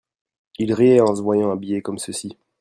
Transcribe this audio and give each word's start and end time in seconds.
Il 0.57 0.73
riait 0.73 0.99
en 0.99 1.13
se 1.15 1.21
voyant 1.21 1.51
habillé 1.51 1.83
comme 1.83 1.99
ceci. 1.99 2.35